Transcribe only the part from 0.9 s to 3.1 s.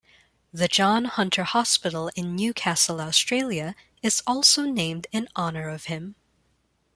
Hunter Hospital in Newcastle,